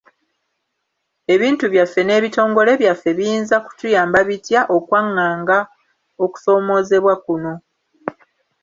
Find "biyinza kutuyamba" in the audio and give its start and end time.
3.17-4.19